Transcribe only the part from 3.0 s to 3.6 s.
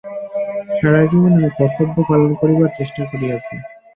করিয়াছি।